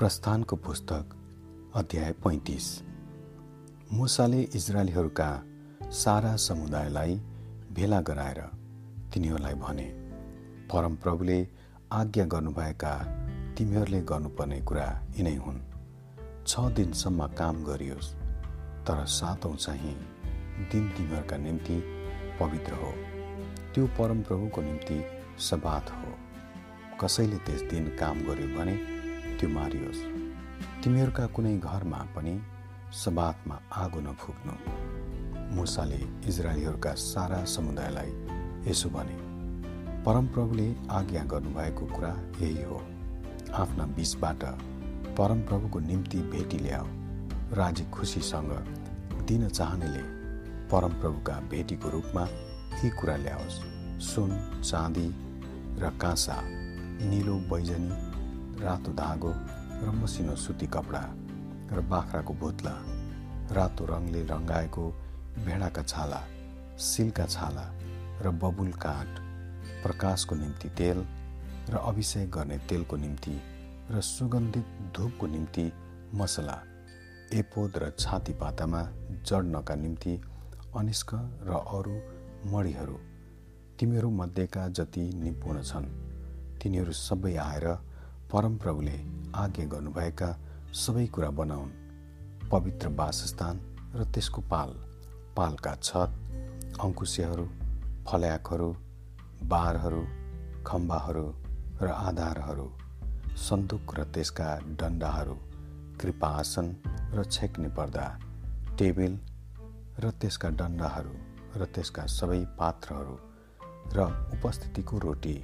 [0.00, 1.10] प्रस्थानको पुस्तक
[1.74, 2.66] अध्याय पैँतिस।
[3.92, 5.42] मुसाले इजरायलीहरूका
[5.90, 7.16] सारा समुदायलाई
[7.72, 8.38] भेला गराएर
[9.14, 9.82] तिनीहरूलाई भने
[10.72, 11.48] परमप्रभुले
[11.92, 12.92] आज्ञा गर्नुभएका
[13.58, 15.60] तिमीहरूले गर्नुपर्ने कुरा यिनै हुन्।
[16.46, 18.14] छ दिनसम्म काम गरियोस्
[18.86, 19.94] तर सातौँ चाहिँ
[20.72, 21.76] दिन तिमीहरूका निम्ति
[22.40, 22.92] पवित्र हो।
[23.74, 25.04] त्यो परमप्रभुको निम्ति
[25.38, 26.14] सबात हो।
[27.04, 28.99] कसैले त्यस दिन काम गर्यो भने
[29.40, 30.00] त्यो मारियोस्
[30.84, 32.32] तिमीहरूका कुनै घरमा पनि
[32.92, 34.54] सबातमा आगो नफुक्नु।
[35.56, 38.10] मुसाले इजरायलीहरूका सारा समुदायलाई
[38.68, 39.16] यसो भने
[40.04, 42.80] परमप्रभुले आज्ञा गर्नुभएको कुरा यही हो।
[43.54, 44.44] आफ्ना बिचबाट
[45.18, 46.86] परमप्रभुको निम्ति भेटी ल्याऊ।
[47.56, 48.52] राजी खुसीसँग
[49.28, 50.04] दिन चाहनेले
[50.68, 52.28] परमप्रभुका भेटीको रूपमा
[52.84, 53.58] यी कुरा ल्याओस्।
[54.04, 55.08] सुन चाँदी
[55.80, 56.40] र काँसा
[57.08, 58.09] निलो बैजनी
[58.60, 59.32] रातो धागो
[59.80, 61.02] र मसिनो सुती कपडा
[61.70, 62.74] र बाख्राको भुत्ला
[63.50, 64.84] रातो रङले रङ्गाएको
[65.40, 66.20] भेडाका छाला
[66.80, 67.64] सिलका छाला
[68.22, 69.20] र बबुल काठ
[69.82, 70.98] प्रकाशको निम्ति तेल
[71.70, 73.36] र अभिषेक गर्ने तेलको निम्ति
[73.90, 75.70] र सुगन्धित धुपको निम्ति
[76.14, 76.58] मसला
[77.34, 78.82] एपोद र छाती पातामा
[79.24, 80.14] जड्नका निम्ति
[80.76, 81.96] अनिष्क र अरू
[82.48, 82.96] मडीहरू
[83.80, 85.86] तिमीहरू मध्येका जति निपुण छन्
[86.60, 87.66] तिनीहरू सबै आएर
[88.32, 88.98] परमप्रभुले
[89.34, 90.26] आज्ञा गर्नुभएका
[90.74, 91.70] सबै कुरा बनाउन्।
[92.50, 93.60] पवित्र वासस्थान
[93.94, 94.70] र त्यसको पाल
[95.36, 96.10] पालका छत
[96.80, 97.46] अङ्कुशहरू
[98.06, 98.68] फल्याकहरू
[99.50, 100.02] बारहरू
[100.66, 101.26] खम्बाहरू
[101.82, 102.68] र आधारहरू
[103.40, 105.36] सन्दुक र त्यसका डन्डाहरू
[106.00, 106.74] कृपा आसन
[107.14, 108.06] र छेक्ने पर्दा
[108.78, 109.18] टेबिल
[109.98, 111.14] र त्यसका डन्डाहरू
[111.56, 113.16] र त्यसका सबै पात्रहरू
[113.94, 115.36] र उपस्थितिको रोटी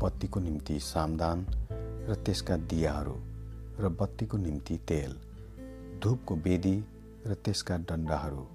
[0.00, 1.46] बत्तीको निम्ति सामदान
[2.08, 3.14] र त्यसका दियाहरू
[3.78, 5.12] र बत्तीको निम्ति तेल
[6.02, 6.74] धुपको बेदी
[7.26, 8.46] र त्यसका डन्डाहरू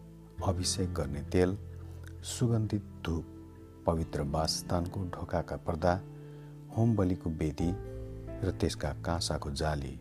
[0.43, 1.57] अभिषेक गर्ने तेल
[2.23, 3.25] सुगन्धित धुप
[3.85, 5.93] पवित्र वासस्थानको ढोकाका पर्दा
[6.77, 7.69] होम बलिको बेदी
[8.43, 9.93] र त्यसका काँसाको जाली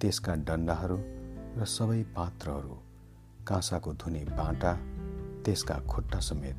[0.00, 0.98] त्यसका डन्डाहरू
[1.58, 2.76] र सबै पात्रहरू
[3.48, 4.72] काँसाको धुने बाटा
[5.44, 6.56] त्यसका खुट्टा समेत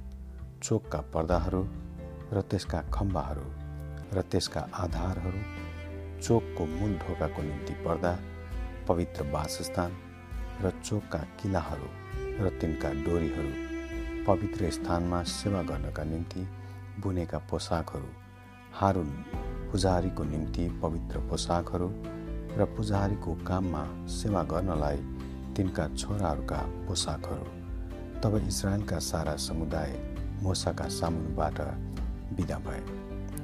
[0.63, 1.63] चोकका पर्दाहरू
[2.31, 3.47] र त्यसका खम्बाहरू
[4.13, 5.64] र त्यसका आधारहरू
[6.21, 8.19] चोकको मूल ढोकाको निम्ति पर्दा
[8.87, 9.91] पवित्र वासस्थान
[10.61, 11.89] र चोकका किलाहरू
[12.45, 13.51] र तिनका डोरीहरू
[14.27, 16.47] पवित्र स्थानमा सेवा गर्नका निम्ति
[16.99, 18.07] बुनेका पोसाकहरू
[18.73, 19.09] हारुन
[19.71, 21.89] पुजारीको निम्ति पवित्र पोसाकहरू
[22.57, 24.97] र पुजारीको काममा सेवा गर्नलाई
[25.55, 27.45] तिनका छोराहरूका पोसाकहरू
[28.21, 29.91] तब इजरायलका सारा समुदाय
[30.43, 31.59] मोसाका सामुनबाट
[32.33, 32.81] विदा भए।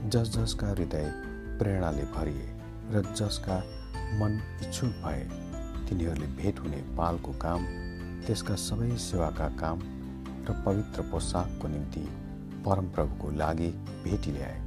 [0.09, 1.11] जस जसका हृदय
[1.59, 2.60] प्रेरणाले भरिए।
[2.91, 3.57] र जसका
[4.19, 5.21] मन इच्छुक भए
[5.89, 7.65] तिनीहरूले भेट हुने पालको काम
[8.25, 9.79] त्यसका सबै सेवाका काम
[10.47, 12.03] र पवित्र पोसाकको निम्ति
[12.65, 13.69] परमप्रभुको लागि
[14.03, 14.57] भेटी ल्याए।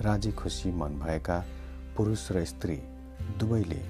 [0.00, 1.38] राजी खुसी मन भएका
[1.96, 2.76] पुरुष र स्त्री
[3.38, 3.80] दुवैले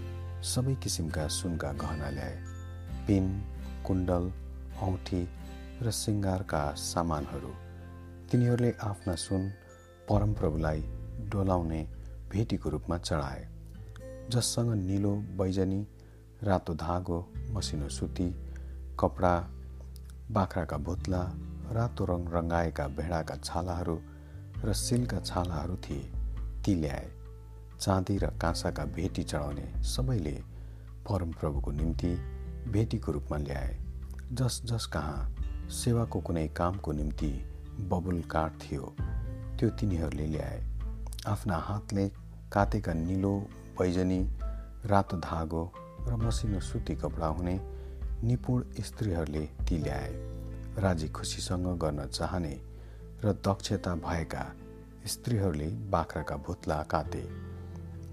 [0.45, 2.37] सबै किसिमका सुनका गहना ल्याए।
[3.07, 3.27] पिन
[3.87, 4.31] कुण्डल
[4.83, 5.23] औँठी
[5.83, 7.53] र सिङ्गारका सामानहरू
[8.31, 9.49] तिनीहरूले आफ्ना सुन
[10.09, 10.81] परमप्रभुलाई
[11.33, 11.83] डोलाउने
[12.31, 13.43] भेटीको रूपमा चढाए।
[14.33, 15.81] जससँग निलो बैजनी
[16.43, 17.19] रातो धागो
[17.51, 18.29] मसिनो सुती
[19.01, 19.35] कपडा
[20.31, 21.23] बाख्राका भुत्ला
[21.73, 23.97] रातो रङ रङ्गाएका भेडाका छालाहरू
[24.65, 26.11] र सिलका छालाहरू थिए।
[26.65, 27.11] ती ल्याए।
[27.81, 30.37] चाँदी र काँसाका भेटी चढाउने सबैले
[31.09, 32.15] परमप्रभुको निम्ति
[32.73, 33.79] भेटीको रूपमा ल्याए।
[34.33, 37.33] जस जस कहाँ सेवाको कुनै कामको निम्ति
[37.91, 38.95] बबुल काठ थियो
[39.59, 40.63] त्यो तिनीहरूले ल्याए।
[41.27, 42.09] आफ्ना हातले
[42.53, 43.35] कातेका निलो
[43.83, 44.21] पैजनी
[44.87, 45.63] रातो धागो
[46.09, 47.55] र मसिनो सुती कपडा हुने
[48.25, 50.11] निपुण स्त्रीहरूले ती ल्याए।
[50.79, 52.55] राजी खुसीसँग गर्न चाहने
[53.25, 54.45] र दक्षता भएका
[55.07, 57.23] स्त्रीहरूले बाख्राका भुत्ला काते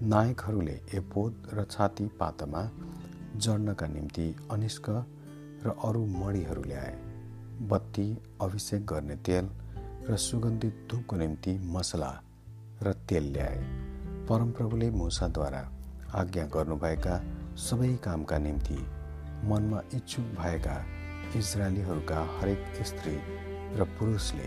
[0.02, 2.62] नायकहरूले एपोद र छाती पातमा
[3.36, 4.90] जड्नका निम्ति अनिष्क
[5.64, 6.96] र अरू मणिहरू ल्याए।
[7.70, 8.06] बत्ती
[8.40, 9.50] अभिषेक गर्ने तेल
[10.08, 12.10] र सुगन्धित धुपको निम्ति मसला
[12.82, 13.89] र तेल ल्याए।
[14.30, 15.60] परमप्रभुले मुसाद्वारा
[16.14, 17.14] आज्ञा गर्नुभएका
[17.58, 18.76] सबै कामका निम्ति
[19.50, 20.74] मनमा इच्छुक भएका
[21.36, 23.14] इजरायलीहरूका हरेक स्त्री
[23.78, 24.46] र पुरुषले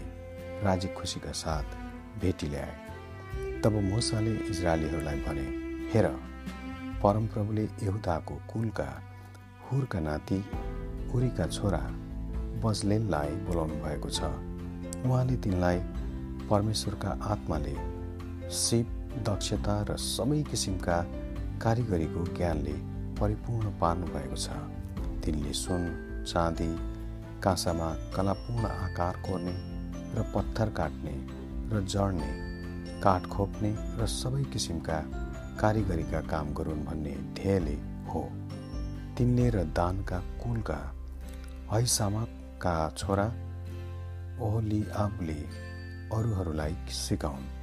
[0.64, 1.76] राजी खुसीका साथ
[2.22, 5.46] भेटी ल्याए। तब मुसाले इजरायलीहरूलाई भने
[5.94, 6.08] हेर
[7.04, 8.90] परमप्रभुले यहुदाको कुलका
[9.68, 10.44] हुरका नाति
[11.16, 11.84] उरीका छोरा
[12.64, 14.32] बजलेललाई बोलाउनु भएको छ।
[15.04, 15.80] उहाँले तिनलाई
[16.50, 17.78] परमेश्वरका आत्माले
[18.64, 20.98] सिप दक्षता र सबै किसिमका
[21.62, 22.74] कारिगरीको ज्ञानले
[23.20, 24.48] परिपूर्ण पार्नु भएको छ।
[25.24, 25.84] तिनले सुन
[26.28, 26.70] चाँदी
[27.44, 29.56] काँसामा कलापूर्ण आकार कोर्ने
[30.16, 31.16] र पत्थर काट्ने
[31.72, 32.32] र जड्ने
[33.04, 35.00] काठ खोप्ने र सबै किसिमका
[35.62, 37.78] कारिगरीका काम गरून् भन्ने ध्येयले
[38.10, 38.22] हो।
[39.18, 40.80] तिनले र दानका कुलका
[41.72, 43.28] हैसामकका छोरा
[44.42, 45.42] ओहलिआबले
[46.16, 47.63] अरूहरूलाई सिकाउन्।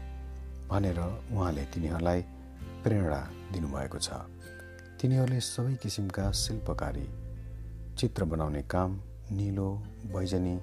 [0.70, 2.20] भनेर उहाँले तिनीहरूलाई
[2.82, 3.20] प्रेरणा
[3.52, 4.08] दिनुभएको छ।
[5.00, 7.06] तिनीहरूले सबै किसिमका शिल्पकारी
[7.98, 9.00] चित्र बनाउने काम
[9.32, 9.68] निलो
[10.12, 10.54] बैजनी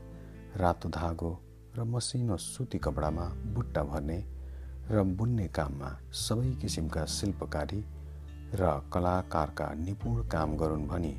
[0.56, 1.32] रातो धागो
[1.78, 4.20] र मसिनो सुती कपडामा बुट्टा भर्ने
[4.92, 7.82] र बुन्ने काममा सबै किसिमका शिल्पकारी
[8.54, 11.14] र कलाकारका निपुण काम गरून् भनी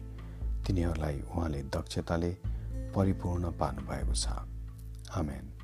[0.67, 2.33] तिनीहरूलाई उहाँले दक्षताले
[2.97, 4.27] परिपूर्ण पार्नुभएको छ।
[5.13, 5.58] आमेन।